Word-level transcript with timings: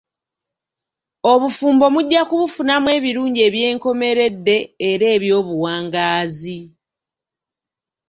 Obufumbo 1.31 1.85
mujja 1.93 2.21
kubufunamu 2.29 2.87
ebirungi 2.97 3.39
eby'enkomeredde 3.47 4.57
era 4.89 5.05
eby'obuwangaazi. 5.15 6.59